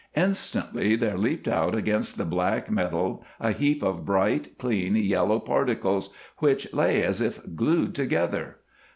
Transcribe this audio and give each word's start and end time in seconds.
Instantly 0.17 0.95
there 0.95 1.15
leaped 1.15 1.47
out 1.47 1.75
against 1.75 2.17
the 2.17 2.25
black 2.25 2.71
metal 2.71 3.23
a 3.39 3.51
heap 3.51 3.83
of 3.83 4.03
bright, 4.03 4.57
clean, 4.57 4.95
yellow 4.95 5.39
particles 5.39 6.09
which 6.39 6.73
lay 6.73 7.03
as 7.03 7.21
if 7.21 7.39
glued 7.55 7.93
together. 7.93 8.57